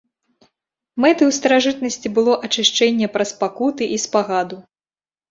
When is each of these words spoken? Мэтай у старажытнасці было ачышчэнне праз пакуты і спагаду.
Мэтай 1.03 1.27
у 1.31 1.33
старажытнасці 1.39 2.11
было 2.15 2.33
ачышчэнне 2.47 3.09
праз 3.17 3.29
пакуты 3.43 3.83
і 3.97 3.99
спагаду. 4.05 4.57